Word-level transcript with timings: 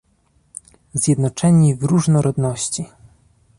"Zjednoczeni 0.93 1.75
w 1.75 1.83
różnorodności" 1.83 2.85